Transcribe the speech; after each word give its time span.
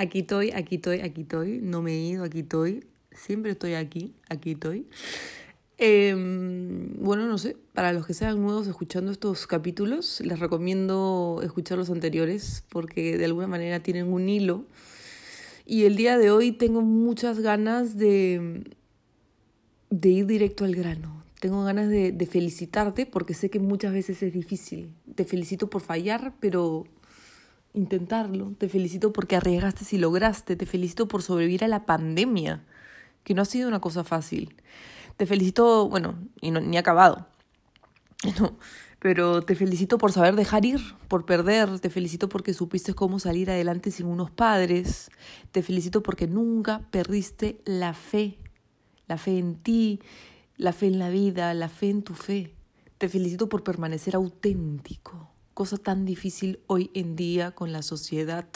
Aquí 0.00 0.20
estoy, 0.20 0.50
aquí 0.52 0.76
estoy, 0.76 1.00
aquí 1.00 1.20
estoy. 1.20 1.60
No 1.60 1.82
me 1.82 1.92
he 1.92 1.98
ido, 1.98 2.24
aquí 2.24 2.38
estoy. 2.38 2.86
Siempre 3.12 3.50
estoy 3.50 3.74
aquí, 3.74 4.14
aquí 4.30 4.52
estoy. 4.52 4.86
Em, 5.76 6.94
bueno, 7.02 7.26
no 7.26 7.36
sé, 7.36 7.58
para 7.74 7.92
los 7.92 8.06
que 8.06 8.14
sean 8.14 8.40
nuevos 8.40 8.66
escuchando 8.66 9.12
estos 9.12 9.46
capítulos, 9.46 10.22
les 10.22 10.38
recomiendo 10.38 11.42
escuchar 11.42 11.76
los 11.76 11.90
anteriores 11.90 12.64
porque 12.70 13.18
de 13.18 13.26
alguna 13.26 13.46
manera 13.46 13.82
tienen 13.82 14.10
un 14.10 14.26
hilo. 14.26 14.64
Y 15.66 15.84
el 15.84 15.96
día 15.96 16.16
de 16.16 16.30
hoy 16.30 16.52
tengo 16.52 16.80
muchas 16.80 17.40
ganas 17.40 17.98
de, 17.98 18.64
de 19.90 20.08
ir 20.08 20.24
directo 20.24 20.64
al 20.64 20.74
grano. 20.74 21.22
Tengo 21.40 21.62
ganas 21.62 21.90
de, 21.90 22.12
de 22.12 22.26
felicitarte 22.26 23.04
porque 23.04 23.34
sé 23.34 23.50
que 23.50 23.58
muchas 23.58 23.92
veces 23.92 24.22
es 24.22 24.32
difícil. 24.32 24.94
Te 25.14 25.26
felicito 25.26 25.68
por 25.68 25.82
fallar, 25.82 26.32
pero 26.40 26.86
intentarlo. 27.74 28.52
Te 28.58 28.68
felicito 28.68 29.12
porque 29.12 29.36
arriesgaste 29.36 29.84
y 29.94 29.98
lograste. 29.98 30.56
Te 30.56 30.66
felicito 30.66 31.08
por 31.08 31.22
sobrevivir 31.22 31.64
a 31.64 31.68
la 31.68 31.86
pandemia, 31.86 32.64
que 33.24 33.34
no 33.34 33.42
ha 33.42 33.44
sido 33.46 33.68
una 33.68 33.80
cosa 33.80 34.04
fácil. 34.04 34.54
Te 35.16 35.26
felicito, 35.26 35.88
bueno, 35.88 36.18
y 36.40 36.50
no, 36.50 36.60
ni 36.60 36.76
acabado. 36.76 37.26
No, 38.38 38.58
pero 38.98 39.40
te 39.40 39.54
felicito 39.54 39.96
por 39.96 40.12
saber 40.12 40.36
dejar 40.36 40.66
ir, 40.66 40.78
por 41.08 41.24
perder. 41.24 41.80
Te 41.80 41.88
felicito 41.88 42.28
porque 42.28 42.52
supiste 42.52 42.92
cómo 42.92 43.18
salir 43.18 43.50
adelante 43.50 43.90
sin 43.90 44.04
unos 44.06 44.30
padres. 44.30 45.10
Te 45.52 45.62
felicito 45.62 46.02
porque 46.02 46.26
nunca 46.26 46.82
perdiste 46.90 47.62
la 47.64 47.94
fe. 47.94 48.38
La 49.08 49.16
fe 49.16 49.38
en 49.38 49.56
ti, 49.56 50.00
la 50.58 50.74
fe 50.74 50.88
en 50.88 50.98
la 50.98 51.08
vida, 51.08 51.54
la 51.54 51.70
fe 51.70 51.88
en 51.88 52.02
tu 52.02 52.12
fe. 52.12 52.54
Te 52.98 53.08
felicito 53.08 53.48
por 53.48 53.62
permanecer 53.64 54.14
auténtico 54.14 55.29
cosa 55.60 55.76
tan 55.76 56.06
difícil 56.06 56.58
hoy 56.68 56.90
en 56.94 57.16
día 57.16 57.50
con 57.50 57.70
la 57.70 57.82
sociedad, 57.82 58.46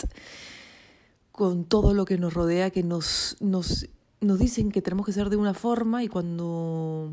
con 1.32 1.66
todo 1.66 1.92
lo 1.92 2.06
que 2.06 2.16
nos 2.16 2.32
rodea, 2.32 2.70
que 2.70 2.82
nos, 2.82 3.36
nos, 3.40 3.90
nos 4.22 4.38
dicen 4.38 4.72
que 4.72 4.80
tenemos 4.80 5.04
que 5.04 5.12
ser 5.12 5.28
de 5.28 5.36
una 5.36 5.52
forma 5.52 6.02
y 6.02 6.08
cuando 6.08 7.12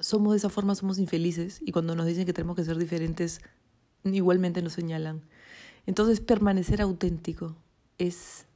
somos 0.00 0.32
de 0.32 0.38
esa 0.38 0.48
forma 0.48 0.74
somos 0.74 0.98
infelices 0.98 1.60
y 1.62 1.72
cuando 1.72 1.94
nos 1.94 2.06
dicen 2.06 2.24
que 2.24 2.32
tenemos 2.32 2.56
que 2.56 2.64
ser 2.64 2.78
diferentes 2.78 3.42
igualmente 4.02 4.62
nos 4.62 4.72
señalan. 4.72 5.20
Entonces 5.84 6.22
permanecer 6.22 6.80
auténtico 6.80 7.54
es, 7.98 8.46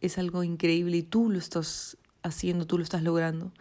es 0.00 0.18
algo 0.18 0.42
increíble 0.42 0.96
y 0.96 1.02
tú 1.04 1.30
lo 1.30 1.38
estás 1.38 1.96
haciendo, 2.24 2.66
tú 2.66 2.76
lo 2.76 2.82
estás 2.82 3.04
logrando. 3.04 3.52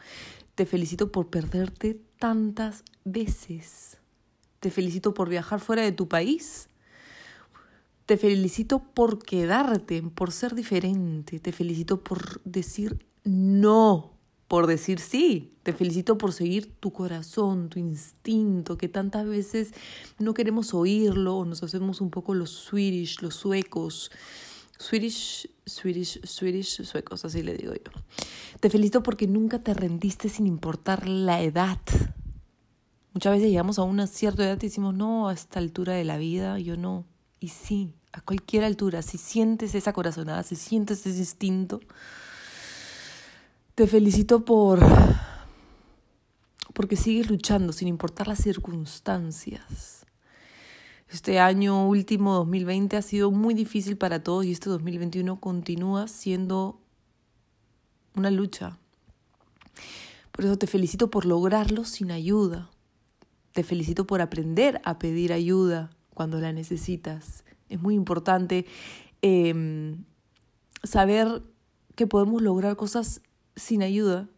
Te 0.56 0.66
felicito 0.66 1.12
por 1.12 1.30
perderte 1.30 2.02
tantas 2.18 2.84
veces. 3.06 4.00
Te 4.68 4.72
felicito 4.72 5.14
por 5.14 5.30
viajar 5.30 5.62
fuera 5.62 5.82
de 5.82 5.94
tu 5.94 6.10
país. 6.10 6.68
Te 8.06 8.18
felicito 8.18 8.80
por 8.80 9.24
quedarte, 9.24 10.02
por 10.02 10.34
ser 10.34 10.56
diferente. 10.56 11.40
Te 11.40 11.54
felicito 11.54 12.04
por 12.04 12.42
decir 12.44 13.06
no, 13.24 14.12
por 14.50 14.68
decir 14.68 15.00
sí. 15.00 15.54
Te 15.64 15.72
felicito 15.72 16.18
por 16.18 16.34
seguir 16.34 16.70
tu 16.82 16.92
corazón, 16.92 17.70
tu 17.70 17.80
instinto, 17.80 18.78
que 18.78 18.90
tantas 18.90 19.26
veces 19.26 19.72
no 20.20 20.34
queremos 20.34 20.74
oírlo 20.74 21.38
o 21.38 21.46
nos 21.46 21.64
hacemos 21.64 22.02
un 22.02 22.10
poco 22.10 22.34
los 22.34 22.50
Swedish, 22.50 23.22
los 23.22 23.36
suecos. 23.36 24.12
Swedish, 24.78 25.50
Swedish, 25.66 26.20
Swedish, 26.26 26.84
suecos, 26.84 27.24
así 27.24 27.42
le 27.42 27.56
digo 27.56 27.74
yo. 27.74 27.92
Te 28.60 28.70
felicito 28.70 29.02
porque 29.02 29.28
nunca 29.28 29.64
te 29.64 29.74
rendiste 29.74 30.28
sin 30.28 30.46
importar 30.46 31.08
la 31.08 31.42
edad. 31.42 31.80
Muchas 33.18 33.34
veces 33.34 33.50
llegamos 33.50 33.80
a 33.80 33.82
una 33.82 34.06
cierta 34.06 34.44
edad 34.44 34.58
y 34.58 34.68
decimos, 34.68 34.94
no, 34.94 35.28
a 35.28 35.34
esta 35.34 35.58
altura 35.58 35.94
de 35.94 36.04
la 36.04 36.20
vida, 36.20 36.60
yo 36.60 36.78
no. 36.78 37.04
Y 37.40 37.48
sí, 37.48 37.96
a 38.14 38.22
cualquier 38.22 38.64
altura, 38.64 39.02
si 39.02 39.18
sientes 39.18 39.74
esa 39.74 39.92
corazonada, 39.92 40.44
si 40.44 40.56
sientes 40.56 41.04
ese 41.04 41.18
instinto, 41.18 41.80
te 43.74 43.88
felicito 43.88 44.46
por 44.46 44.82
porque 46.76 46.96
sigues 46.96 47.28
luchando 47.28 47.74
sin 47.74 47.88
importar 47.88 48.28
las 48.28 48.38
circunstancias. 48.38 50.06
Este 51.10 51.40
año 51.40 51.88
último 51.88 52.36
2020 52.36 52.98
ha 52.98 53.02
sido 53.02 53.32
muy 53.32 53.56
difícil 53.56 53.98
para 53.98 54.22
todos 54.22 54.46
y 54.46 54.52
este 54.52 54.70
2021 54.70 55.40
continúa 55.40 56.08
siendo 56.08 56.80
una 58.14 58.30
lucha. 58.30 58.78
Por 60.32 60.46
eso 60.46 60.56
te 60.60 60.68
felicito 60.68 61.10
por 61.10 61.26
lograrlo 61.26 61.84
sin 61.84 62.12
ayuda. 62.12 62.70
Te 63.58 63.64
felicito 63.64 64.06
por 64.06 64.22
aprender 64.22 64.80
a 64.84 65.00
pedir 65.00 65.34
ayuda 65.34 65.90
cuando 66.14 66.40
la 66.40 66.54
necesitas. 66.54 67.44
Es 67.70 67.82
muy 67.82 67.96
importante 67.96 68.68
eh, 69.24 69.98
saber 70.84 71.42
que 71.96 72.06
podemos 72.06 72.44
lograr 72.44 72.76
cosas 72.76 73.24
sin 73.56 73.82
ayuda, 73.82 74.30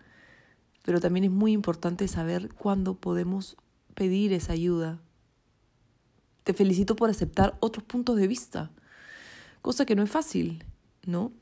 pero 0.85 1.01
también 1.01 1.25
es 1.25 1.31
muy 1.31 1.51
importante 1.51 2.07
saber 2.07 2.53
cuándo 2.53 2.95
podemos 2.95 3.57
pedir 3.93 4.31
esa 4.31 4.53
ayuda. 4.53 5.01
Te 6.45 6.53
felicito 6.53 6.95
por 6.95 7.09
aceptar 7.09 7.57
otros 7.59 7.83
puntos 7.83 8.15
de 8.15 8.25
vista, 8.25 8.71
cosa 9.61 9.85
que 9.85 9.95
no 9.97 10.03
es 10.03 10.09
fácil, 10.09 10.63
¿no? 11.05 11.33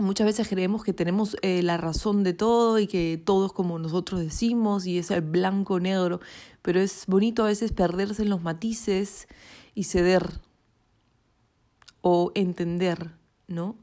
Muchas 0.00 0.26
veces 0.26 0.48
creemos 0.48 0.82
que 0.82 0.94
tenemos 0.94 1.36
eh, 1.42 1.62
la 1.62 1.76
razón 1.76 2.24
de 2.24 2.32
todo 2.32 2.78
y 2.78 2.86
que 2.86 3.20
todo 3.22 3.44
es 3.44 3.52
como 3.52 3.78
nosotros 3.78 4.20
decimos 4.20 4.86
y 4.86 4.96
es 4.96 5.10
el 5.10 5.20
blanco-negro, 5.20 6.20
pero 6.62 6.80
es 6.80 7.04
bonito 7.06 7.42
a 7.42 7.48
veces 7.48 7.72
perderse 7.72 8.22
en 8.22 8.30
los 8.30 8.42
matices 8.42 9.28
y 9.74 9.84
ceder 9.84 10.40
o 12.00 12.32
entender, 12.34 13.10
¿no? 13.46 13.76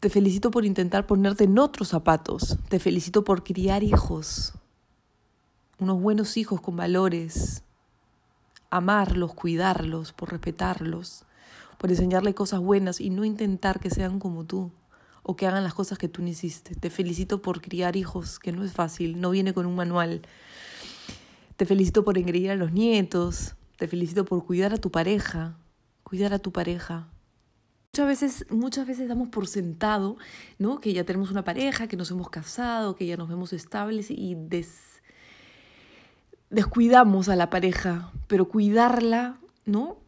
Te 0.00 0.10
felicito 0.10 0.50
por 0.50 0.64
intentar 0.64 1.06
ponerte 1.06 1.44
en 1.44 1.56
otros 1.60 1.86
zapatos, 1.86 2.58
te 2.68 2.80
felicito 2.80 3.22
por 3.22 3.44
criar 3.44 3.84
hijos, 3.84 4.54
unos 5.78 6.00
buenos 6.00 6.36
hijos 6.36 6.60
con 6.60 6.74
valores, 6.74 7.62
amarlos, 8.70 9.34
cuidarlos, 9.34 10.12
por 10.12 10.32
respetarlos, 10.32 11.26
por 11.78 11.90
enseñarle 11.90 12.34
cosas 12.34 12.58
buenas 12.58 13.00
y 13.00 13.10
no 13.10 13.24
intentar 13.24 13.78
que 13.78 13.90
sean 13.90 14.18
como 14.18 14.44
tú 14.44 14.72
o 15.30 15.36
que 15.36 15.46
hagan 15.46 15.62
las 15.62 15.74
cosas 15.74 15.96
que 15.96 16.08
tú 16.08 16.22
no 16.22 16.28
hiciste. 16.28 16.74
Te 16.74 16.90
felicito 16.90 17.40
por 17.40 17.60
criar 17.60 17.94
hijos, 17.94 18.40
que 18.40 18.50
no 18.50 18.64
es 18.64 18.72
fácil, 18.72 19.20
no 19.20 19.30
viene 19.30 19.54
con 19.54 19.64
un 19.64 19.76
manual. 19.76 20.22
Te 21.54 21.66
felicito 21.66 22.04
por 22.04 22.18
engreír 22.18 22.50
a 22.50 22.56
los 22.56 22.72
nietos, 22.72 23.54
te 23.76 23.86
felicito 23.86 24.24
por 24.24 24.44
cuidar 24.44 24.74
a 24.74 24.78
tu 24.78 24.90
pareja, 24.90 25.56
cuidar 26.02 26.32
a 26.34 26.40
tu 26.40 26.50
pareja. 26.50 27.06
Muchas 27.92 28.06
veces, 28.08 28.46
muchas 28.50 28.88
veces 28.88 29.08
damos 29.08 29.28
por 29.28 29.46
sentado, 29.46 30.16
¿no? 30.58 30.80
Que 30.80 30.92
ya 30.92 31.04
tenemos 31.04 31.30
una 31.30 31.44
pareja, 31.44 31.86
que 31.86 31.96
nos 31.96 32.10
hemos 32.10 32.28
casado, 32.28 32.96
que 32.96 33.06
ya 33.06 33.16
nos 33.16 33.28
vemos 33.28 33.52
estables 33.52 34.10
y 34.10 34.34
des, 34.34 35.00
descuidamos 36.50 37.28
a 37.28 37.36
la 37.36 37.50
pareja, 37.50 38.10
pero 38.26 38.48
cuidarla, 38.48 39.38
¿no? 39.64 39.98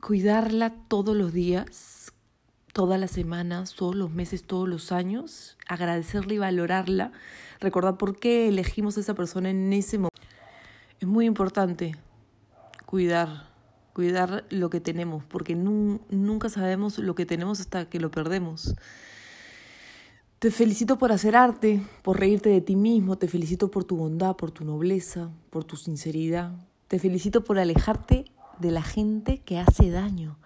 Cuidarla 0.00 0.70
todos 0.86 1.16
los 1.16 1.32
días, 1.32 1.99
todas 2.72 3.00
las 3.00 3.10
semanas, 3.10 3.74
todos 3.74 3.94
los 3.94 4.10
meses, 4.10 4.44
todos 4.44 4.68
los 4.68 4.92
años, 4.92 5.56
agradecerla 5.68 6.34
y 6.34 6.38
valorarla, 6.38 7.12
recordar 7.60 7.96
por 7.96 8.18
qué 8.18 8.48
elegimos 8.48 8.96
a 8.96 9.00
esa 9.00 9.14
persona 9.14 9.50
en 9.50 9.72
ese 9.72 9.98
momento. 9.98 10.20
Es 11.00 11.08
muy 11.08 11.26
importante 11.26 11.96
cuidar, 12.86 13.48
cuidar 13.92 14.44
lo 14.50 14.70
que 14.70 14.80
tenemos, 14.80 15.24
porque 15.24 15.54
nunca 15.54 16.48
sabemos 16.48 16.98
lo 16.98 17.14
que 17.14 17.26
tenemos 17.26 17.60
hasta 17.60 17.88
que 17.88 18.00
lo 18.00 18.10
perdemos. 18.10 18.74
Te 20.38 20.50
felicito 20.50 20.96
por 20.96 21.12
hacer 21.12 21.36
arte, 21.36 21.82
por 22.02 22.18
reírte 22.18 22.48
de 22.48 22.62
ti 22.62 22.74
mismo, 22.74 23.18
te 23.18 23.28
felicito 23.28 23.70
por 23.70 23.84
tu 23.84 23.96
bondad, 23.96 24.36
por 24.36 24.50
tu 24.50 24.64
nobleza, 24.64 25.30
por 25.50 25.64
tu 25.64 25.76
sinceridad. 25.76 26.52
Te 26.88 26.98
felicito 26.98 27.44
por 27.44 27.58
alejarte 27.58 28.24
de 28.58 28.70
la 28.70 28.82
gente 28.82 29.38
que 29.38 29.58
hace 29.58 29.90
daño. 29.90 30.38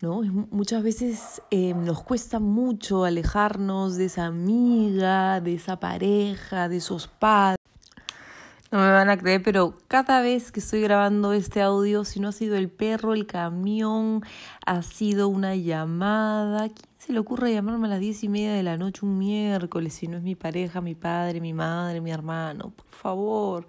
¿No? 0.00 0.22
Muchas 0.50 0.82
veces 0.82 1.42
eh, 1.50 1.74
nos 1.74 2.02
cuesta 2.02 2.38
mucho 2.38 3.04
alejarnos 3.04 3.96
de 3.96 4.06
esa 4.06 4.26
amiga, 4.26 5.40
de 5.40 5.54
esa 5.54 5.78
pareja, 5.78 6.68
de 6.68 6.78
esos 6.78 7.06
padres. 7.06 7.58
No 8.72 8.78
me 8.78 8.92
van 8.92 9.10
a 9.10 9.16
creer, 9.16 9.42
pero 9.42 9.76
cada 9.88 10.22
vez 10.22 10.52
que 10.52 10.60
estoy 10.60 10.80
grabando 10.80 11.32
este 11.32 11.60
audio, 11.60 12.04
si 12.04 12.20
no 12.20 12.28
ha 12.28 12.32
sido 12.32 12.56
el 12.56 12.70
perro, 12.70 13.14
el 13.14 13.26
camión, 13.26 14.22
ha 14.64 14.82
sido 14.82 15.26
una 15.28 15.56
llamada. 15.56 16.68
¿Quién 16.68 16.88
se 16.96 17.12
le 17.12 17.18
ocurre 17.18 17.52
llamarme 17.52 17.88
a 17.88 17.90
las 17.90 18.00
diez 18.00 18.22
y 18.22 18.28
media 18.28 18.52
de 18.54 18.62
la 18.62 18.76
noche 18.76 19.04
un 19.04 19.18
miércoles 19.18 19.94
si 19.94 20.06
no 20.06 20.18
es 20.18 20.22
mi 20.22 20.36
pareja, 20.36 20.80
mi 20.80 20.94
padre, 20.94 21.40
mi 21.40 21.52
madre, 21.52 22.00
mi 22.00 22.12
hermano? 22.12 22.70
Por 22.70 22.92
favor. 22.92 23.66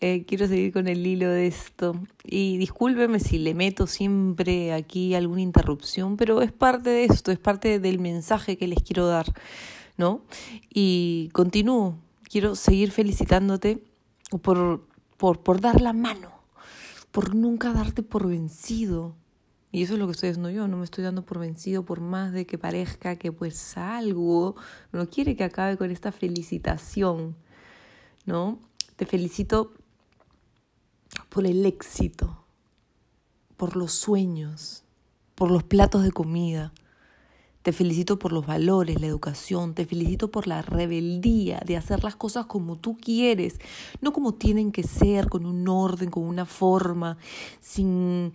Eh, 0.00 0.24
quiero 0.26 0.46
seguir 0.46 0.72
con 0.72 0.86
el 0.86 1.04
hilo 1.04 1.28
de 1.28 1.48
esto. 1.48 1.94
Y 2.24 2.56
discúlpeme 2.58 3.18
si 3.18 3.38
le 3.38 3.54
meto 3.54 3.86
siempre 3.86 4.72
aquí 4.72 5.14
alguna 5.14 5.40
interrupción, 5.40 6.16
pero 6.16 6.40
es 6.40 6.52
parte 6.52 6.90
de 6.90 7.04
esto, 7.04 7.32
es 7.32 7.38
parte 7.38 7.80
del 7.80 7.98
mensaje 7.98 8.56
que 8.56 8.68
les 8.68 8.82
quiero 8.82 9.06
dar, 9.06 9.26
¿no? 9.96 10.22
Y 10.72 11.30
continúo. 11.32 11.98
Quiero 12.30 12.54
seguir 12.54 12.92
felicitándote 12.92 13.82
por, 14.42 14.86
por, 15.16 15.40
por 15.40 15.60
dar 15.60 15.80
la 15.80 15.92
mano, 15.92 16.30
por 17.10 17.34
nunca 17.34 17.72
darte 17.72 18.02
por 18.02 18.28
vencido, 18.28 19.16
Y 19.72 19.82
eso 19.82 19.94
es 19.94 19.98
lo 19.98 20.06
que 20.06 20.12
estoy 20.12 20.28
haciendo 20.30 20.50
yo, 20.50 20.68
no 20.68 20.76
me 20.76 20.84
estoy 20.84 21.04
dando 21.04 21.22
por 21.24 21.38
vencido 21.38 21.84
por 21.84 22.00
más 22.00 22.32
de 22.32 22.46
que 22.46 22.58
parezca 22.58 23.16
que 23.16 23.32
pues 23.32 23.76
algo 23.76 24.56
no 24.92 25.08
quiere 25.08 25.36
que 25.36 25.44
acabe 25.44 25.76
con 25.76 25.90
esta 25.90 26.12
felicitación, 26.12 27.34
¿no? 28.26 28.60
Te 28.96 29.06
felicito 29.06 29.72
por 31.38 31.46
el 31.46 31.64
éxito, 31.66 32.36
por 33.56 33.76
los 33.76 33.92
sueños, 33.92 34.82
por 35.36 35.52
los 35.52 35.62
platos 35.62 36.02
de 36.02 36.10
comida. 36.10 36.72
Te 37.62 37.72
felicito 37.72 38.18
por 38.18 38.32
los 38.32 38.44
valores, 38.44 39.00
la 39.00 39.06
educación, 39.06 39.72
te 39.72 39.86
felicito 39.86 40.32
por 40.32 40.48
la 40.48 40.62
rebeldía 40.62 41.62
de 41.64 41.76
hacer 41.76 42.02
las 42.02 42.16
cosas 42.16 42.46
como 42.46 42.74
tú 42.74 42.96
quieres, 42.96 43.60
no 44.00 44.12
como 44.12 44.34
tienen 44.34 44.72
que 44.72 44.82
ser, 44.82 45.28
con 45.28 45.46
un 45.46 45.68
orden, 45.68 46.10
con 46.10 46.24
una 46.24 46.44
forma, 46.44 47.18
sin 47.60 48.32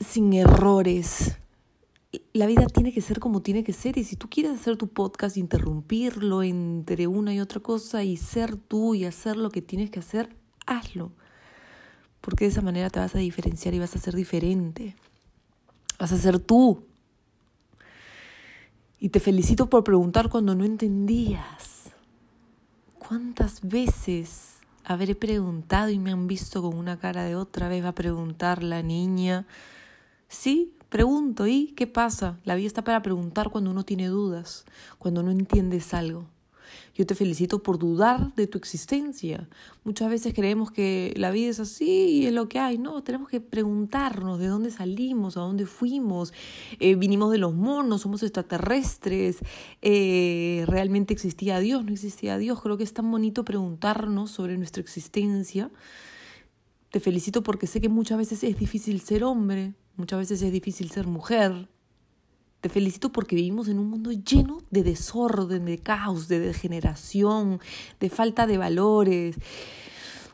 sin 0.00 0.32
errores. 0.32 1.36
La 2.32 2.46
vida 2.46 2.68
tiene 2.68 2.90
que 2.94 3.02
ser 3.02 3.20
como 3.20 3.42
tiene 3.42 3.64
que 3.64 3.74
ser 3.74 3.98
y 3.98 4.04
si 4.04 4.16
tú 4.16 4.30
quieres 4.30 4.58
hacer 4.58 4.78
tu 4.78 4.88
podcast, 4.88 5.36
interrumpirlo 5.36 6.42
entre 6.42 7.06
una 7.06 7.34
y 7.34 7.40
otra 7.40 7.60
cosa 7.60 8.02
y 8.02 8.16
ser 8.16 8.56
tú 8.56 8.94
y 8.94 9.04
hacer 9.04 9.36
lo 9.36 9.50
que 9.50 9.60
tienes 9.60 9.90
que 9.90 9.98
hacer, 9.98 10.34
hazlo. 10.64 11.12
Porque 12.20 12.44
de 12.44 12.50
esa 12.50 12.62
manera 12.62 12.90
te 12.90 13.00
vas 13.00 13.14
a 13.14 13.18
diferenciar 13.18 13.74
y 13.74 13.78
vas 13.78 13.94
a 13.94 13.98
ser 13.98 14.14
diferente. 14.14 14.94
Vas 15.98 16.12
a 16.12 16.18
ser 16.18 16.38
tú. 16.38 16.84
Y 19.00 19.10
te 19.10 19.20
felicito 19.20 19.70
por 19.70 19.84
preguntar 19.84 20.28
cuando 20.28 20.54
no 20.54 20.64
entendías. 20.64 21.92
¿Cuántas 22.98 23.66
veces 23.66 24.56
habré 24.84 25.14
preguntado 25.14 25.90
y 25.90 25.98
me 25.98 26.10
han 26.10 26.26
visto 26.26 26.62
con 26.62 26.76
una 26.76 26.98
cara 26.98 27.24
de 27.24 27.36
otra 27.36 27.68
vez 27.68 27.84
va 27.84 27.90
a 27.90 27.94
preguntar 27.94 28.62
la 28.62 28.82
niña? 28.82 29.46
Sí, 30.28 30.74
pregunto, 30.88 31.46
¿y 31.46 31.68
qué 31.68 31.86
pasa? 31.86 32.38
La 32.44 32.54
vida 32.54 32.66
está 32.66 32.82
para 32.82 33.02
preguntar 33.02 33.50
cuando 33.50 33.70
uno 33.70 33.84
tiene 33.84 34.08
dudas, 34.08 34.64
cuando 34.98 35.22
no 35.22 35.30
entiendes 35.30 35.94
algo. 35.94 36.26
Yo 36.94 37.06
te 37.06 37.14
felicito 37.14 37.62
por 37.62 37.78
dudar 37.78 38.34
de 38.34 38.46
tu 38.46 38.58
existencia. 38.58 39.48
Muchas 39.84 40.10
veces 40.10 40.34
creemos 40.34 40.70
que 40.70 41.14
la 41.16 41.30
vida 41.30 41.50
es 41.50 41.60
así 41.60 42.20
y 42.20 42.26
es 42.26 42.32
lo 42.32 42.48
que 42.48 42.58
hay. 42.58 42.78
No, 42.78 43.02
tenemos 43.02 43.28
que 43.28 43.40
preguntarnos 43.40 44.38
de 44.38 44.46
dónde 44.46 44.70
salimos, 44.70 45.36
a 45.36 45.40
dónde 45.40 45.66
fuimos, 45.66 46.32
eh, 46.80 46.94
vinimos 46.94 47.30
de 47.32 47.38
los 47.38 47.54
monos, 47.54 48.02
somos 48.02 48.22
extraterrestres, 48.22 49.38
eh, 49.82 50.64
realmente 50.66 51.14
existía 51.14 51.58
Dios, 51.60 51.84
no 51.84 51.92
existía 51.92 52.38
Dios. 52.38 52.60
Creo 52.60 52.76
que 52.76 52.84
es 52.84 52.92
tan 52.92 53.10
bonito 53.10 53.44
preguntarnos 53.44 54.30
sobre 54.30 54.56
nuestra 54.58 54.82
existencia. 54.82 55.70
Te 56.90 57.00
felicito 57.00 57.42
porque 57.42 57.66
sé 57.66 57.80
que 57.80 57.88
muchas 57.88 58.18
veces 58.18 58.42
es 58.44 58.58
difícil 58.58 59.00
ser 59.00 59.24
hombre, 59.24 59.74
Muchas 59.98 60.20
veces 60.20 60.42
es 60.42 60.52
difícil 60.52 60.92
ser 60.92 61.08
mujer. 61.08 61.68
Te 62.60 62.68
felicito 62.68 63.12
porque 63.12 63.36
vivimos 63.36 63.68
en 63.68 63.78
un 63.78 63.88
mundo 63.88 64.10
lleno 64.10 64.58
de 64.70 64.82
desorden, 64.82 65.64
de 65.64 65.78
caos, 65.78 66.26
de 66.26 66.40
degeneración, 66.40 67.60
de 68.00 68.10
falta 68.10 68.48
de 68.48 68.58
valores. 68.58 69.36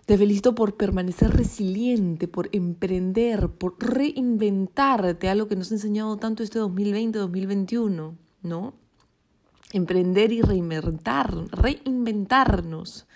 Te 0.06 0.16
felicito 0.16 0.54
por 0.54 0.76
permanecer 0.76 1.30
resiliente, 1.30 2.26
por 2.26 2.48
emprender, 2.52 3.50
por 3.50 3.76
reinventarte, 3.78 5.28
algo 5.28 5.48
que 5.48 5.56
nos 5.56 5.70
ha 5.70 5.74
enseñado 5.74 6.16
tanto 6.16 6.42
este 6.42 6.60
2020-2021, 6.60 8.16
¿no? 8.42 8.74
Emprender 9.72 10.32
y 10.32 10.40
reinventar, 10.40 11.34
reinventarnos. 11.50 13.06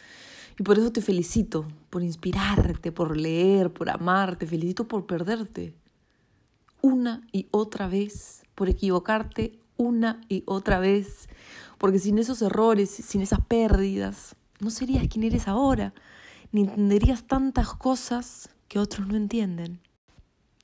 Y 0.59 0.65
por 0.65 0.79
eso 0.79 0.93
te 0.93 1.01
felicito, 1.01 1.67
por 1.89 2.03
inspirarte, 2.03 2.93
por 2.93 3.17
leer, 3.17 3.73
por 3.73 3.89
amar, 3.89 4.37
te 4.37 4.47
felicito 4.47 4.87
por 4.87 5.07
perderte 5.07 5.78
una 6.83 7.27
y 7.33 7.49
otra 7.51 7.89
vez, 7.89 8.43
por 8.55 8.69
equivocarte 8.69 9.59
una 9.77 10.21
y 10.29 10.43
otra 10.47 10.79
vez, 10.79 11.29
porque 11.79 11.99
sin 11.99 12.19
esos 12.19 12.43
errores, 12.43 12.91
sin 12.91 13.23
esas 13.23 13.41
pérdidas, 13.41 14.37
no 14.61 14.71
serías 14.71 15.07
quien 15.09 15.25
eres 15.25 15.49
ahora, 15.49 15.95
ni 16.53 16.63
entenderías 16.63 17.25
tantas 17.25 17.75
cosas 17.75 18.51
que 18.69 18.79
otros 18.79 19.07
no 19.07 19.17
entienden. 19.17 19.81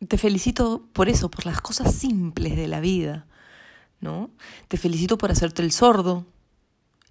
Te 0.09 0.19
felicito 0.19 0.89
por 0.93 1.09
eso, 1.09 1.31
por 1.31 1.47
las 1.47 1.61
cosas 1.61 1.95
simples 1.95 2.57
de 2.57 2.69
la 2.69 2.81
vida, 2.81 3.27
¿no? 4.01 4.31
Te 4.69 4.77
felicito 4.77 5.17
por 5.17 5.31
hacerte 5.31 5.63
el 5.63 5.73
sordo. 5.73 6.27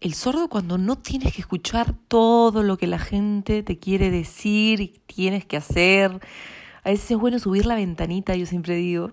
El 0.01 0.13
sordo 0.13 0.49
cuando 0.49 0.77
no 0.77 0.97
tienes 0.97 1.33
que 1.33 1.41
escuchar 1.41 1.95
todo 2.07 2.61
lo 2.61 2.77
que 2.77 2.87
la 2.87 2.99
gente 2.99 3.63
te 3.63 3.79
quiere 3.79 4.11
decir 4.11 4.81
y 4.81 4.99
tienes 5.07 5.45
que 5.45 5.57
hacer, 5.57 6.19
a 6.83 6.89
veces 6.89 7.11
es 7.11 7.17
bueno 7.17 7.39
subir 7.39 7.65
la 7.65 7.75
ventanita, 7.75 8.35
yo 8.35 8.45
siempre 8.45 8.75
digo, 8.75 9.11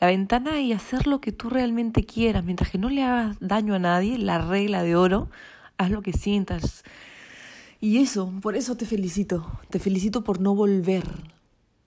la 0.00 0.06
ventana 0.06 0.60
y 0.60 0.72
hacer 0.72 1.06
lo 1.06 1.20
que 1.20 1.32
tú 1.32 1.48
realmente 1.48 2.04
quieras, 2.04 2.44
mientras 2.44 2.70
que 2.70 2.78
no 2.78 2.88
le 2.88 3.04
hagas 3.04 3.36
daño 3.40 3.74
a 3.74 3.78
nadie, 3.78 4.18
la 4.18 4.38
regla 4.38 4.82
de 4.82 4.96
oro, 4.96 5.30
haz 5.78 5.90
lo 5.90 6.02
que 6.02 6.12
sientas. 6.12 6.84
Y 7.80 7.98
eso, 7.98 8.32
por 8.40 8.56
eso 8.56 8.76
te 8.76 8.86
felicito, 8.86 9.60
te 9.70 9.78
felicito 9.78 10.24
por 10.24 10.40
no 10.40 10.54
volver, 10.54 11.04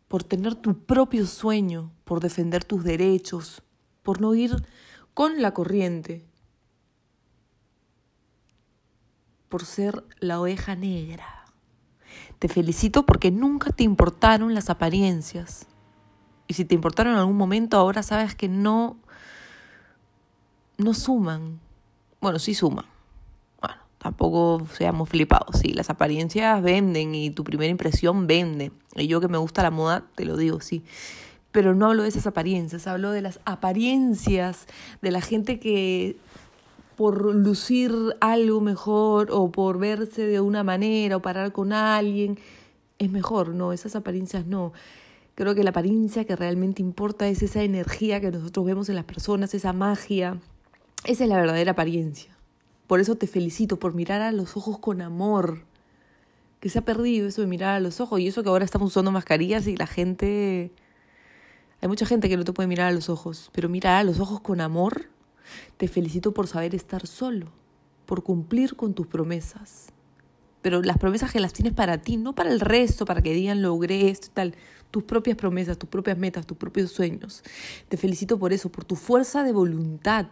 por 0.07 0.23
tener 0.23 0.55
tu 0.55 0.77
propio 0.77 1.25
sueño, 1.25 1.91
por 2.03 2.19
defender 2.19 2.63
tus 2.63 2.83
derechos, 2.83 3.63
por 4.03 4.21
no 4.21 4.35
ir 4.35 4.55
con 5.13 5.41
la 5.41 5.53
corriente, 5.53 6.25
por 9.49 9.65
ser 9.65 10.03
la 10.19 10.39
oveja 10.39 10.75
negra. 10.75 11.44
Te 12.45 12.53
felicito 12.53 13.07
porque 13.07 13.31
nunca 13.31 13.71
te 13.71 13.83
importaron 13.83 14.53
las 14.53 14.69
apariencias. 14.69 15.65
Y 16.47 16.53
si 16.53 16.63
te 16.63 16.75
importaron 16.75 17.13
en 17.13 17.19
algún 17.19 17.37
momento, 17.37 17.75
ahora 17.75 18.03
sabes 18.03 18.35
que 18.35 18.47
no, 18.47 18.97
no 20.77 20.93
suman. 20.93 21.59
Bueno, 22.21 22.37
sí 22.37 22.53
suman. 22.53 22.85
Bueno, 23.59 23.77
tampoco 23.97 24.63
seamos 24.71 25.09
flipados. 25.09 25.57
Sí, 25.59 25.69
las 25.69 25.89
apariencias 25.89 26.61
venden 26.61 27.15
y 27.15 27.31
tu 27.31 27.43
primera 27.43 27.71
impresión 27.71 28.27
vende. 28.27 28.71
Y 28.95 29.07
yo 29.07 29.19
que 29.19 29.27
me 29.27 29.39
gusta 29.39 29.63
la 29.63 29.71
moda, 29.71 30.03
te 30.13 30.23
lo 30.23 30.37
digo, 30.37 30.61
sí. 30.61 30.83
Pero 31.51 31.73
no 31.73 31.87
hablo 31.87 32.03
de 32.03 32.09
esas 32.09 32.27
apariencias, 32.27 32.85
hablo 32.85 33.09
de 33.09 33.23
las 33.23 33.39
apariencias 33.45 34.67
de 35.01 35.09
la 35.09 35.21
gente 35.21 35.59
que 35.59 36.15
por 36.95 37.35
lucir 37.35 37.93
algo 38.21 38.61
mejor 38.61 39.29
o 39.31 39.51
por 39.51 39.77
verse 39.79 40.25
de 40.25 40.39
una 40.39 40.63
manera 40.63 41.17
o 41.17 41.21
parar 41.21 41.51
con 41.51 41.73
alguien, 41.73 42.39
es 42.99 43.11
mejor, 43.11 43.49
no, 43.49 43.73
esas 43.73 43.95
apariencias 43.95 44.45
no. 44.45 44.73
Creo 45.35 45.53
que 45.53 45.63
la 45.63 45.71
apariencia 45.71 46.23
que 46.23 46.35
realmente 46.35 46.81
importa 46.81 47.27
es 47.27 47.43
esa 47.43 47.61
energía 47.61 48.21
que 48.21 48.31
nosotros 48.31 48.65
vemos 48.65 48.87
en 48.87 48.95
las 48.95 49.03
personas, 49.03 49.53
esa 49.53 49.73
magia. 49.73 50.39
Esa 51.03 51.23
es 51.25 51.29
la 51.29 51.35
verdadera 51.35 51.71
apariencia. 51.71 52.35
Por 52.87 53.01
eso 53.01 53.15
te 53.15 53.27
felicito 53.27 53.77
por 53.77 53.93
mirar 53.93 54.21
a 54.21 54.31
los 54.31 54.55
ojos 54.55 54.79
con 54.79 55.01
amor. 55.01 55.63
Que 56.61 56.69
se 56.69 56.79
ha 56.79 56.85
perdido 56.85 57.27
eso 57.27 57.41
de 57.41 57.47
mirar 57.47 57.75
a 57.75 57.79
los 57.81 57.99
ojos. 57.99 58.21
Y 58.21 58.27
eso 58.27 58.43
que 58.43 58.49
ahora 58.49 58.63
estamos 58.63 58.91
usando 58.91 59.11
mascarillas 59.11 59.67
y 59.67 59.75
la 59.75 59.87
gente... 59.87 60.71
Hay 61.81 61.89
mucha 61.89 62.05
gente 62.05 62.29
que 62.29 62.37
no 62.37 62.45
te 62.45 62.53
puede 62.53 62.67
mirar 62.67 62.87
a 62.87 62.91
los 62.93 63.09
ojos. 63.09 63.49
Pero 63.51 63.67
mirar 63.67 63.97
a 63.97 64.03
los 64.03 64.21
ojos 64.21 64.39
con 64.39 64.61
amor 64.61 65.09
te 65.77 65.87
felicito 65.87 66.33
por 66.33 66.47
saber 66.47 66.75
estar 66.75 67.07
solo, 67.07 67.47
por 68.05 68.23
cumplir 68.23 68.75
con 68.75 68.93
tus 68.93 69.07
promesas. 69.07 69.87
Pero 70.61 70.81
las 70.81 70.97
promesas 70.97 71.31
que 71.31 71.39
las 71.39 71.53
tienes 71.53 71.73
para 71.73 72.01
ti, 72.01 72.17
no 72.17 72.33
para 72.33 72.51
el 72.51 72.59
resto, 72.59 73.05
para 73.05 73.21
que 73.21 73.33
digan 73.33 73.61
logré 73.61 74.09
esto 74.09 74.27
y 74.27 74.31
tal. 74.31 74.55
Tus 74.89 75.03
propias 75.03 75.37
promesas, 75.37 75.77
tus 75.77 75.89
propias 75.89 76.17
metas, 76.17 76.47
tus 76.47 76.57
propios 76.57 76.91
sueños. 76.91 77.43
Te 77.87 77.97
felicito 77.97 78.39
por 78.39 78.53
eso, 78.53 78.69
por 78.69 78.83
tu 78.83 78.95
fuerza 78.95 79.43
de 79.43 79.51
voluntad. 79.51 80.27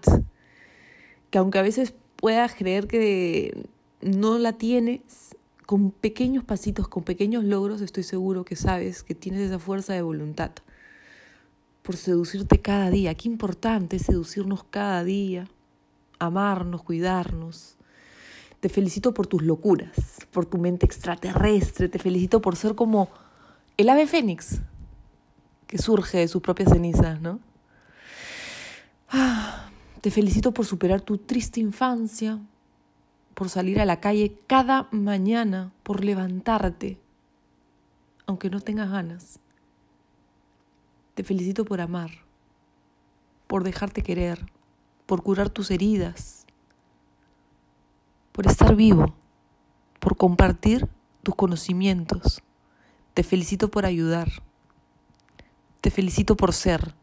Que 1.30 1.38
aunque 1.38 1.60
a 1.60 1.62
veces 1.62 1.94
puedas 2.16 2.56
creer 2.56 2.88
que 2.88 3.68
no 4.02 4.40
la 4.40 4.54
tienes, 4.54 5.02
con 5.66 5.92
pequeños 5.92 6.44
pasitos, 6.44 6.88
con 6.88 7.04
pequeños 7.04 7.44
logros, 7.44 7.82
estoy 7.82 8.04
seguro 8.04 8.44
que 8.44 8.56
sabes 8.56 9.04
que 9.04 9.16
tienes 9.16 9.42
esa 9.42 9.60
fuerza 9.60 9.94
de 9.94 10.02
voluntad 10.02 10.52
por 11.84 11.98
seducirte 11.98 12.62
cada 12.62 12.90
día. 12.90 13.14
Qué 13.14 13.28
importante 13.28 13.98
es 13.98 14.04
seducirnos 14.04 14.64
cada 14.64 15.04
día, 15.04 15.48
amarnos, 16.18 16.82
cuidarnos. 16.82 17.76
Te 18.62 18.70
felicito 18.70 19.14
por 19.14 19.28
tus 19.28 19.44
locuras, 19.44 20.18
por 20.32 20.46
tu 20.46 20.58
mente 20.58 20.86
extraterrestre. 20.86 21.90
Te 21.90 22.00
felicito 22.00 22.42
por 22.42 22.56
ser 22.56 22.76
como 22.76 23.10
el 23.78 23.90
ave 23.90 24.08
fénix 24.08 24.62
que 25.68 25.78
surge 25.78 26.20
de 26.20 26.28
sus 26.28 26.42
propias 26.42 26.70
cenizas, 26.70 27.20
¿no? 27.20 27.40
Ah, 29.10 29.70
te 30.02 30.12
felicito 30.12 30.54
por 30.54 30.66
superar 30.66 31.02
tu 31.02 31.18
triste 31.18 31.60
infancia, 31.60 32.40
por 33.34 33.50
salir 33.50 33.82
a 33.82 33.86
la 33.86 34.00
calle 34.00 34.38
cada 34.48 34.88
mañana, 34.92 35.74
por 35.84 36.04
levantarte, 36.04 37.00
aunque 38.26 38.50
no 38.50 38.62
tengas 38.62 38.90
ganas. 38.90 39.40
Te 41.14 41.24
felicito 41.24 41.64
por 41.64 41.80
amar, 41.80 42.10
por 43.48 43.64
dejarte 43.64 44.02
querer, 44.02 44.52
por 45.06 45.22
curar 45.22 45.50
tus 45.50 45.70
heridas, 45.70 46.46
por 48.32 48.48
estar 48.48 48.76
vivo, 48.76 49.14
por 50.00 50.18
compartir 50.18 50.88
tus 51.22 51.36
conocimientos. 51.36 52.42
Te 53.14 53.24
felicito 53.24 53.70
por 53.70 53.86
ayudar. 53.86 54.30
Te 55.82 55.92
felicito 55.92 56.36
por 56.36 56.52
ser. 56.52 56.96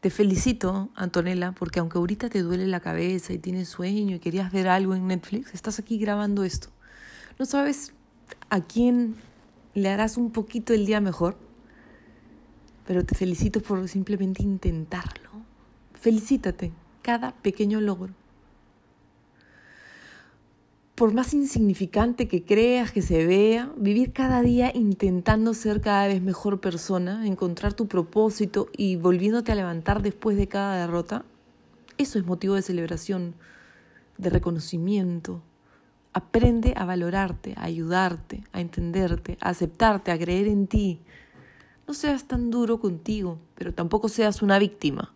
Te 0.00 0.10
felicito, 0.10 0.90
Antonella, 0.94 1.52
porque 1.52 1.80
aunque 1.80 1.98
ahorita 1.98 2.28
te 2.28 2.42
duele 2.42 2.68
la 2.68 2.78
cabeza 2.78 3.32
y 3.32 3.38
tienes 3.38 3.68
sueño 3.68 4.14
y 4.16 4.20
querías 4.20 4.52
ver 4.52 4.68
algo 4.68 4.94
en 4.94 5.08
Netflix, 5.08 5.54
estás 5.54 5.80
aquí 5.80 5.98
grabando 5.98 6.44
esto. 6.44 6.68
No 7.36 7.46
sabes 7.46 7.92
a 8.50 8.60
quién 8.60 9.16
le 9.74 9.88
harás 9.88 10.16
un 10.16 10.30
poquito 10.30 10.72
el 10.72 10.86
día 10.86 11.00
mejor, 11.00 11.36
pero 12.86 13.04
te 13.04 13.14
felicito 13.14 13.60
por 13.60 13.86
simplemente 13.88 14.42
intentarlo. 14.42 15.30
Felicítate 15.94 16.72
cada 17.02 17.32
pequeño 17.32 17.80
logro 17.80 18.14
por 20.98 21.14
más 21.14 21.32
insignificante 21.32 22.26
que 22.26 22.42
creas 22.42 22.90
que 22.90 23.02
se 23.02 23.24
vea, 23.24 23.72
vivir 23.76 24.12
cada 24.12 24.42
día 24.42 24.72
intentando 24.74 25.54
ser 25.54 25.80
cada 25.80 26.08
vez 26.08 26.20
mejor 26.20 26.60
persona, 26.60 27.24
encontrar 27.24 27.72
tu 27.72 27.86
propósito 27.86 28.68
y 28.76 28.96
volviéndote 28.96 29.52
a 29.52 29.54
levantar 29.54 30.02
después 30.02 30.36
de 30.36 30.48
cada 30.48 30.80
derrota, 30.80 31.24
eso 31.98 32.18
es 32.18 32.26
motivo 32.26 32.56
de 32.56 32.62
celebración, 32.62 33.36
de 34.16 34.28
reconocimiento. 34.28 35.40
Aprende 36.12 36.74
a 36.76 36.84
valorarte, 36.84 37.54
a 37.56 37.64
ayudarte, 37.64 38.44
a 38.52 38.60
entenderte, 38.60 39.38
a 39.40 39.50
aceptarte, 39.50 40.10
a 40.10 40.18
creer 40.18 40.48
en 40.48 40.66
ti. 40.66 41.00
No 41.86 41.94
seas 41.94 42.24
tan 42.24 42.50
duro 42.50 42.80
contigo, 42.80 43.38
pero 43.54 43.72
tampoco 43.72 44.08
seas 44.08 44.42
una 44.42 44.58
víctima. 44.58 45.14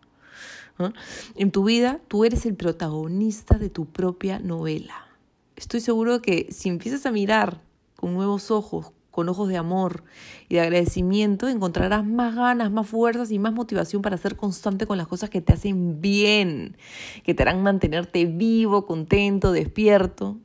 En 1.36 1.50
tu 1.50 1.64
vida, 1.64 2.00
tú 2.08 2.24
eres 2.24 2.46
el 2.46 2.54
protagonista 2.54 3.58
de 3.58 3.70
tu 3.70 3.86
propia 3.86 4.38
novela 4.38 5.12
estoy 5.62 5.80
seguro 5.80 6.20
que 6.20 6.48
si 6.50 6.68
empiezas 6.68 7.06
a 7.06 7.12
mirar 7.12 7.60
con 7.96 8.14
nuevos 8.14 8.50
ojos, 8.50 8.92
con 9.10 9.28
ojos 9.28 9.48
de 9.48 9.56
amor 9.56 10.04
y 10.48 10.56
de 10.56 10.60
agradecimiento, 10.60 11.48
encontrarás 11.48 12.04
más 12.04 12.34
ganas, 12.34 12.72
más 12.72 12.88
fuerzas 12.88 13.30
y 13.30 13.38
más 13.38 13.52
motivación 13.52 14.02
para 14.02 14.16
ser 14.16 14.36
constante 14.36 14.86
con 14.86 14.98
las 14.98 15.06
cosas 15.06 15.30
que 15.30 15.40
te 15.40 15.52
hacen 15.52 16.00
bien, 16.00 16.76
que 17.22 17.34
te 17.34 17.42
harán 17.42 17.62
mantenerte 17.62 18.24
vivo, 18.24 18.86
contento, 18.86 19.52
despierto. 19.52 20.38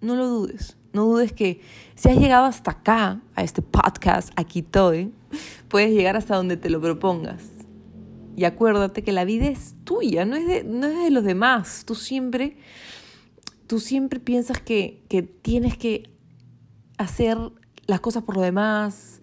No 0.00 0.14
lo 0.14 0.26
dudes, 0.26 0.76
no 0.92 1.06
dudes 1.06 1.32
que 1.32 1.60
si 1.94 2.08
has 2.08 2.16
llegado 2.18 2.44
hasta 2.44 2.72
acá, 2.72 3.20
a 3.34 3.42
este 3.42 3.62
podcast, 3.62 4.30
aquí 4.36 4.60
estoy, 4.60 5.12
puedes 5.68 5.90
llegar 5.90 6.16
hasta 6.16 6.36
donde 6.36 6.56
te 6.56 6.70
lo 6.70 6.80
propongas. 6.80 7.42
Y 8.36 8.44
acuérdate 8.44 9.02
que 9.02 9.12
la 9.12 9.24
vida 9.24 9.46
es 9.46 9.74
tuya, 9.84 10.26
no 10.26 10.36
es 10.36 10.46
de, 10.46 10.64
no 10.64 10.86
es 10.86 11.04
de 11.04 11.10
los 11.10 11.24
demás. 11.24 11.84
Tú 11.86 11.94
siempre 11.94 12.58
tú 13.66 13.80
siempre 13.80 14.20
piensas 14.20 14.60
que, 14.60 15.02
tienes 15.42 15.76
que 15.76 16.10
hacer 16.98 17.38
las 17.86 18.00
cosas 18.00 18.22
por 18.22 18.36
lo 18.36 18.42
demás, 18.42 19.20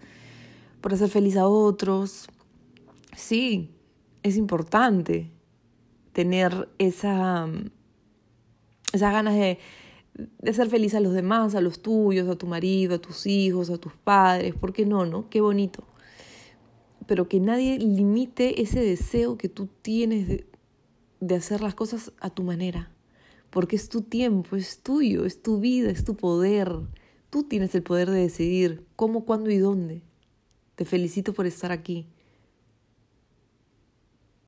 por 0.80 0.94
hacer 0.94 1.08
feliz 1.08 1.36
a 1.36 1.46
otros. 1.46 2.28
Sí, 3.16 3.74
es 4.22 4.36
importante 4.36 5.30
tener 6.12 6.68
esa, 6.78 7.48
esas 8.92 9.12
ganas 9.12 9.34
de, 9.34 9.58
de 10.14 10.54
ser 10.54 10.68
feliz 10.68 10.94
a 10.94 11.00
los 11.00 11.14
demás, 11.14 11.54
a 11.54 11.60
los 11.60 11.82
tuyos, 11.82 12.28
a 12.28 12.36
tu 12.36 12.46
marido, 12.46 12.94
a 12.94 12.98
tus 12.98 13.26
hijos, 13.26 13.70
a 13.70 13.78
tus 13.78 13.94
padres. 13.94 14.54
¿Por 14.54 14.72
qué 14.72 14.86
no, 14.86 15.06
no? 15.06 15.28
Qué 15.28 15.40
bonito. 15.40 15.84
Pero 17.06 17.28
que 17.28 17.40
nadie 17.40 17.78
limite 17.78 18.62
ese 18.62 18.80
deseo 18.80 19.36
que 19.36 19.48
tú 19.48 19.68
tienes 19.82 20.28
de, 20.28 20.46
de 21.20 21.34
hacer 21.34 21.60
las 21.60 21.74
cosas 21.74 22.12
a 22.20 22.30
tu 22.30 22.42
manera 22.42 22.94
porque 23.54 23.76
es 23.76 23.88
tu 23.88 24.02
tiempo, 24.02 24.56
es 24.56 24.80
tuyo, 24.80 25.24
es 25.24 25.40
tu 25.40 25.60
vida, 25.60 25.88
es 25.88 26.04
tu 26.04 26.16
poder. 26.16 26.72
Tú 27.30 27.44
tienes 27.44 27.72
el 27.76 27.84
poder 27.84 28.10
de 28.10 28.18
decidir 28.18 28.84
cómo, 28.96 29.24
cuándo 29.24 29.48
y 29.48 29.58
dónde. 29.58 30.02
Te 30.74 30.84
felicito 30.84 31.32
por 31.34 31.46
estar 31.46 31.70
aquí. 31.70 32.08